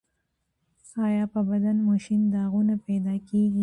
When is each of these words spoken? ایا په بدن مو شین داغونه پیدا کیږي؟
ایا 1.05 1.23
په 1.33 1.39
بدن 1.49 1.77
مو 1.85 1.95
شین 2.03 2.21
داغونه 2.33 2.75
پیدا 2.85 3.13
کیږي؟ 3.27 3.59